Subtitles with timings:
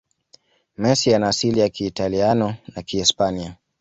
[0.77, 3.55] Messi ana asili ya kiitaliano na kihispania